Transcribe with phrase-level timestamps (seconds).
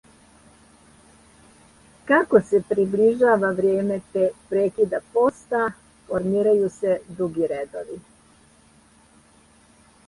[2.11, 5.61] Како се приближава вријеме прекида поста,
[6.09, 8.01] формирају се дуги редови.